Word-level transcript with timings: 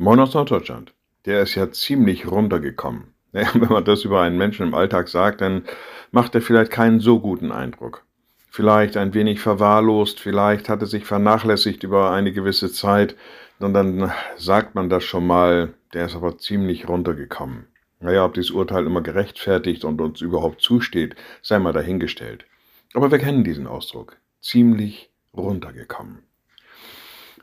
Moin 0.00 0.20
aus 0.20 0.32
Norddeutschland. 0.32 0.94
Der 1.24 1.42
ist 1.42 1.56
ja 1.56 1.72
ziemlich 1.72 2.30
runtergekommen. 2.30 3.14
Ja, 3.32 3.46
wenn 3.52 3.68
man 3.68 3.84
das 3.84 4.04
über 4.04 4.22
einen 4.22 4.38
Menschen 4.38 4.66
im 4.68 4.74
Alltag 4.74 5.08
sagt, 5.08 5.42
dann 5.42 5.64
macht 6.12 6.34
er 6.34 6.40
vielleicht 6.40 6.70
keinen 6.70 6.98
so 6.98 7.20
guten 7.20 7.52
Eindruck. 7.52 8.06
Vielleicht 8.48 8.96
ein 8.96 9.12
wenig 9.12 9.40
verwahrlost, 9.40 10.18
vielleicht 10.18 10.70
hat 10.70 10.80
er 10.80 10.86
sich 10.86 11.04
vernachlässigt 11.04 11.82
über 11.82 12.10
eine 12.10 12.32
gewisse 12.32 12.72
Zeit, 12.72 13.16
und 13.58 13.74
dann 13.74 14.10
sagt 14.36 14.74
man 14.74 14.88
das 14.88 15.04
schon 15.04 15.26
mal, 15.26 15.74
der 15.92 16.06
ist 16.06 16.16
aber 16.16 16.38
ziemlich 16.38 16.88
runtergekommen. 16.88 17.66
Naja, 18.00 18.24
ob 18.24 18.32
dieses 18.32 18.52
Urteil 18.52 18.86
immer 18.86 19.02
gerechtfertigt 19.02 19.84
und 19.84 20.00
uns 20.00 20.22
überhaupt 20.22 20.62
zusteht, 20.62 21.16
sei 21.42 21.58
mal 21.58 21.74
dahingestellt. 21.74 22.46
Aber 22.94 23.10
wir 23.10 23.18
kennen 23.18 23.44
diesen 23.44 23.66
Ausdruck. 23.66 24.16
Ziemlich 24.40 25.10
runtergekommen. 25.36 26.22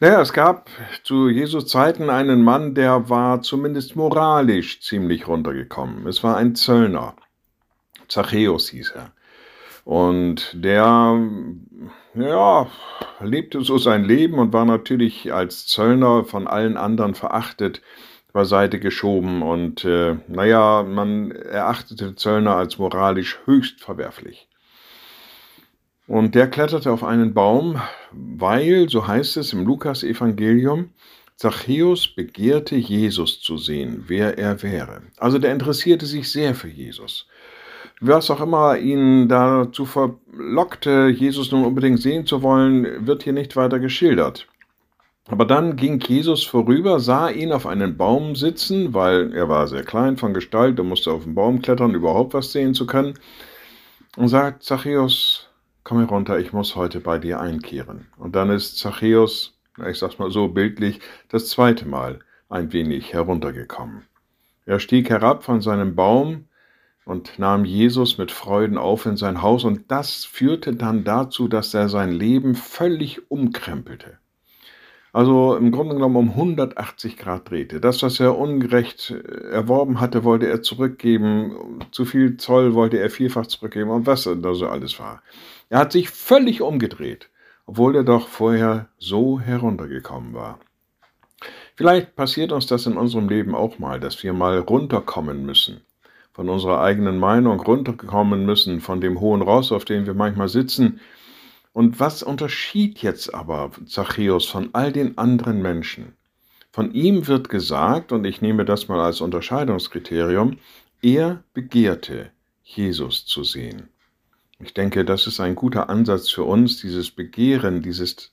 Naja, 0.00 0.20
es 0.20 0.32
gab 0.32 0.70
zu 1.02 1.28
Jesus 1.28 1.66
Zeiten 1.66 2.08
einen 2.08 2.44
Mann, 2.44 2.74
der 2.76 3.10
war 3.10 3.42
zumindest 3.42 3.96
moralisch 3.96 4.80
ziemlich 4.80 5.26
runtergekommen. 5.26 6.06
Es 6.06 6.22
war 6.22 6.36
ein 6.36 6.54
Zöllner. 6.54 7.16
Zachäus 8.06 8.68
hieß 8.68 8.92
er. 8.92 9.10
Und 9.84 10.52
der, 10.54 11.20
ja, 12.14 12.66
lebte 13.20 13.62
so 13.62 13.76
sein 13.78 14.04
Leben 14.04 14.38
und 14.38 14.52
war 14.52 14.64
natürlich 14.64 15.32
als 15.32 15.66
Zöllner 15.66 16.24
von 16.24 16.46
allen 16.46 16.76
anderen 16.76 17.16
verachtet, 17.16 17.82
beiseite 18.32 18.78
geschoben. 18.78 19.42
Und 19.42 19.84
äh, 19.84 20.14
naja, 20.28 20.84
man 20.84 21.32
erachtete 21.32 22.14
Zöllner 22.14 22.54
als 22.54 22.78
moralisch 22.78 23.40
höchst 23.46 23.80
verwerflich. 23.80 24.48
Und 26.08 26.34
der 26.34 26.48
kletterte 26.48 26.90
auf 26.90 27.04
einen 27.04 27.34
Baum, 27.34 27.80
weil, 28.12 28.88
so 28.88 29.06
heißt 29.06 29.36
es 29.36 29.52
im 29.52 29.66
Lukas-Evangelium, 29.66 30.88
Zachäus 31.36 32.08
begehrte 32.08 32.76
Jesus 32.76 33.40
zu 33.40 33.58
sehen, 33.58 34.04
wer 34.08 34.38
er 34.38 34.62
wäre. 34.62 35.02
Also 35.18 35.38
der 35.38 35.52
interessierte 35.52 36.06
sich 36.06 36.32
sehr 36.32 36.54
für 36.54 36.68
Jesus. 36.68 37.28
Was 38.00 38.30
auch 38.30 38.40
immer 38.40 38.78
ihn 38.78 39.28
dazu 39.28 39.84
verlockte, 39.84 41.08
Jesus 41.08 41.52
nun 41.52 41.66
unbedingt 41.66 42.00
sehen 42.00 42.24
zu 42.24 42.42
wollen, 42.42 43.06
wird 43.06 43.22
hier 43.22 43.34
nicht 43.34 43.54
weiter 43.54 43.78
geschildert. 43.78 44.46
Aber 45.28 45.44
dann 45.44 45.76
ging 45.76 46.00
Jesus 46.00 46.42
vorüber, 46.42 47.00
sah 47.00 47.28
ihn 47.28 47.52
auf 47.52 47.66
einen 47.66 47.98
Baum 47.98 48.34
sitzen, 48.34 48.94
weil 48.94 49.34
er 49.34 49.50
war 49.50 49.68
sehr 49.68 49.82
klein 49.82 50.16
von 50.16 50.32
Gestalt, 50.32 50.78
er 50.78 50.84
musste 50.84 51.12
auf 51.12 51.24
den 51.24 51.34
Baum 51.34 51.60
klettern, 51.60 51.92
überhaupt 51.92 52.32
was 52.32 52.50
sehen 52.50 52.72
zu 52.72 52.86
können, 52.86 53.12
und 54.16 54.28
sagt, 54.28 54.62
Zachäus, 54.62 55.47
komm 55.88 56.00
herunter, 56.00 56.38
ich 56.38 56.52
muss 56.52 56.76
heute 56.76 57.00
bei 57.00 57.16
dir 57.16 57.40
einkehren. 57.40 58.08
Und 58.18 58.36
dann 58.36 58.50
ist 58.50 58.76
Zachäus, 58.76 59.58
ich 59.88 59.98
sag's 59.98 60.18
mal 60.18 60.30
so 60.30 60.48
bildlich, 60.48 61.00
das 61.30 61.48
zweite 61.48 61.88
Mal 61.88 62.18
ein 62.50 62.74
wenig 62.74 63.14
heruntergekommen. 63.14 64.02
Er 64.66 64.80
stieg 64.80 65.08
herab 65.08 65.44
von 65.44 65.62
seinem 65.62 65.94
Baum 65.94 66.44
und 67.06 67.38
nahm 67.38 67.64
Jesus 67.64 68.18
mit 68.18 68.30
Freuden 68.30 68.76
auf 68.76 69.06
in 69.06 69.16
sein 69.16 69.40
Haus 69.40 69.64
und 69.64 69.90
das 69.90 70.26
führte 70.26 70.74
dann 70.74 71.04
dazu, 71.04 71.48
dass 71.48 71.72
er 71.72 71.88
sein 71.88 72.12
Leben 72.12 72.54
völlig 72.54 73.30
umkrempelte. 73.30 74.17
Also 75.12 75.56
im 75.56 75.72
Grunde 75.72 75.94
genommen 75.94 76.16
um 76.16 76.30
180 76.30 77.16
Grad 77.16 77.50
drehte. 77.50 77.80
Das, 77.80 78.02
was 78.02 78.20
er 78.20 78.38
ungerecht 78.38 79.10
erworben 79.50 80.00
hatte, 80.00 80.22
wollte 80.22 80.48
er 80.48 80.62
zurückgeben. 80.62 81.80
Zu 81.92 82.04
viel 82.04 82.36
Zoll 82.36 82.74
wollte 82.74 82.98
er 82.98 83.10
vielfach 83.10 83.46
zurückgeben 83.46 83.90
und 83.90 84.06
was 84.06 84.24
da 84.24 84.54
so 84.54 84.68
alles 84.68 84.98
war. 84.98 85.22
Er 85.70 85.78
hat 85.78 85.92
sich 85.92 86.10
völlig 86.10 86.60
umgedreht, 86.60 87.30
obwohl 87.66 87.96
er 87.96 88.04
doch 88.04 88.28
vorher 88.28 88.88
so 88.98 89.40
heruntergekommen 89.40 90.34
war. 90.34 90.58
Vielleicht 91.76 92.16
passiert 92.16 92.52
uns 92.52 92.66
das 92.66 92.86
in 92.86 92.96
unserem 92.96 93.28
Leben 93.28 93.54
auch 93.54 93.78
mal, 93.78 94.00
dass 94.00 94.22
wir 94.22 94.32
mal 94.32 94.58
runterkommen 94.58 95.46
müssen, 95.46 95.82
von 96.32 96.48
unserer 96.48 96.80
eigenen 96.80 97.18
Meinung 97.18 97.60
runterkommen 97.60 98.44
müssen, 98.44 98.80
von 98.80 99.00
dem 99.00 99.20
hohen 99.20 99.42
Ross, 99.42 99.70
auf 99.70 99.84
dem 99.84 100.04
wir 100.04 100.14
manchmal 100.14 100.48
sitzen. 100.48 101.00
Und 101.72 102.00
was 102.00 102.22
unterschied 102.22 102.98
jetzt 103.02 103.34
aber 103.34 103.70
Zachäus 103.86 104.46
von 104.46 104.70
all 104.72 104.92
den 104.92 105.18
anderen 105.18 105.62
Menschen? 105.62 106.14
Von 106.70 106.92
ihm 106.92 107.26
wird 107.26 107.48
gesagt, 107.48 108.12
und 108.12 108.24
ich 108.24 108.40
nehme 108.40 108.64
das 108.64 108.88
mal 108.88 109.00
als 109.00 109.20
Unterscheidungskriterium, 109.20 110.58
er 111.02 111.42
begehrte, 111.54 112.30
Jesus 112.62 113.26
zu 113.26 113.44
sehen. 113.44 113.88
Ich 114.60 114.74
denke, 114.74 115.04
das 115.04 115.26
ist 115.26 115.40
ein 115.40 115.54
guter 115.54 115.88
Ansatz 115.88 116.30
für 116.30 116.44
uns, 116.44 116.80
dieses 116.80 117.10
Begehren, 117.10 117.80
dieses 117.80 118.32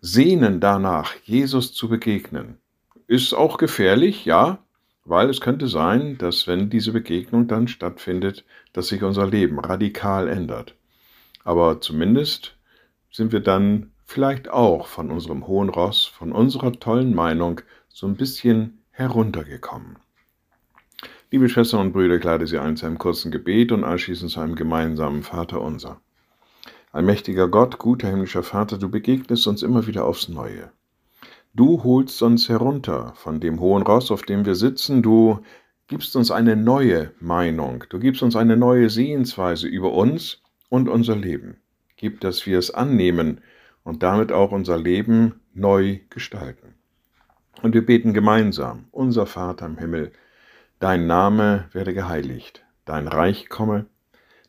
Sehnen 0.00 0.60
danach, 0.60 1.14
Jesus 1.24 1.72
zu 1.72 1.88
begegnen. 1.88 2.58
Ist 3.06 3.32
auch 3.32 3.56
gefährlich, 3.56 4.24
ja, 4.24 4.58
weil 5.04 5.30
es 5.30 5.40
könnte 5.40 5.66
sein, 5.66 6.18
dass 6.18 6.46
wenn 6.46 6.70
diese 6.70 6.92
Begegnung 6.92 7.48
dann 7.48 7.68
stattfindet, 7.68 8.44
dass 8.72 8.88
sich 8.88 9.02
unser 9.02 9.26
Leben 9.26 9.58
radikal 9.58 10.28
ändert. 10.28 10.76
Aber 11.44 11.80
zumindest 11.80 12.56
sind 13.12 13.30
wir 13.30 13.40
dann 13.40 13.92
vielleicht 14.06 14.48
auch 14.48 14.86
von 14.86 15.10
unserem 15.10 15.46
hohen 15.46 15.68
Ross, 15.68 16.06
von 16.06 16.32
unserer 16.32 16.72
tollen 16.72 17.14
Meinung 17.14 17.60
so 17.88 18.06
ein 18.06 18.16
bisschen 18.16 18.82
heruntergekommen. 18.90 19.98
Liebe 21.30 21.48
Schwestern 21.48 21.80
und 21.80 21.92
Brüder, 21.92 22.16
ich 22.16 22.24
lade 22.24 22.46
Sie 22.46 22.58
ein 22.58 22.76
zu 22.76 22.86
einem 22.86 22.98
kurzen 22.98 23.30
Gebet 23.30 23.70
und 23.70 23.84
anschließend 23.84 24.30
zu 24.30 24.40
einem 24.40 24.54
gemeinsamen 24.54 25.22
Vater 25.22 25.60
unser. 25.60 26.00
Allmächtiger 26.90 27.48
Gott, 27.48 27.78
guter 27.78 28.08
himmlischer 28.08 28.42
Vater, 28.42 28.76
du 28.76 28.90
begegnest 28.90 29.46
uns 29.46 29.62
immer 29.62 29.86
wieder 29.86 30.04
aufs 30.04 30.28
Neue. 30.28 30.70
Du 31.54 31.84
holst 31.84 32.22
uns 32.22 32.48
herunter 32.48 33.12
von 33.16 33.40
dem 33.40 33.60
hohen 33.60 33.82
Ross, 33.82 34.10
auf 34.10 34.22
dem 34.22 34.44
wir 34.44 34.54
sitzen, 34.54 35.02
du 35.02 35.40
gibst 35.86 36.16
uns 36.16 36.30
eine 36.30 36.56
neue 36.56 37.12
Meinung, 37.20 37.84
du 37.88 37.98
gibst 37.98 38.22
uns 38.22 38.36
eine 38.36 38.56
neue 38.56 38.88
Sehensweise 38.88 39.68
über 39.68 39.92
uns 39.92 40.42
und 40.68 40.88
unser 40.88 41.16
Leben. 41.16 41.61
Gib, 42.02 42.18
dass 42.18 42.46
wir 42.46 42.58
es 42.58 42.72
annehmen 42.72 43.42
und 43.84 44.02
damit 44.02 44.32
auch 44.32 44.50
unser 44.50 44.76
Leben 44.76 45.40
neu 45.54 46.00
gestalten. 46.10 46.74
Und 47.62 47.74
wir 47.74 47.86
beten 47.86 48.12
gemeinsam, 48.12 48.86
unser 48.90 49.24
Vater 49.24 49.66
im 49.66 49.78
Himmel, 49.78 50.10
Dein 50.80 51.06
Name 51.06 51.68
werde 51.70 51.94
geheiligt, 51.94 52.64
dein 52.86 53.06
Reich 53.06 53.48
komme, 53.48 53.86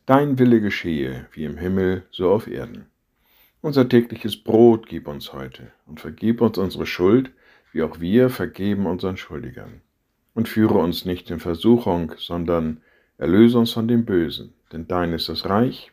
dein 0.04 0.40
Wille 0.40 0.60
geschehe, 0.60 1.28
wie 1.30 1.44
im 1.44 1.56
Himmel, 1.56 2.02
so 2.10 2.32
auf 2.32 2.48
Erden. 2.48 2.86
Unser 3.60 3.88
tägliches 3.88 4.36
Brot 4.36 4.88
gib 4.88 5.06
uns 5.06 5.32
heute 5.32 5.70
und 5.86 6.00
vergib 6.00 6.40
uns 6.40 6.58
unsere 6.58 6.86
Schuld, 6.86 7.30
wie 7.70 7.84
auch 7.84 8.00
wir 8.00 8.30
vergeben 8.30 8.86
unseren 8.86 9.16
Schuldigern. 9.16 9.80
Und 10.34 10.48
führe 10.48 10.78
uns 10.78 11.04
nicht 11.04 11.30
in 11.30 11.38
Versuchung, 11.38 12.14
sondern 12.16 12.80
erlöse 13.16 13.60
uns 13.60 13.70
von 13.70 13.86
dem 13.86 14.04
Bösen, 14.04 14.54
denn 14.72 14.88
dein 14.88 15.12
ist 15.12 15.28
das 15.28 15.48
Reich 15.48 15.92